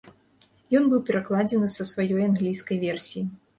[0.79, 3.27] Ён быў перакладзены са сваёй англійскай версіі.